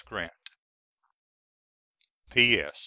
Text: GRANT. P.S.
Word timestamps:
GRANT. 0.05 0.31
P.S. 2.31 2.79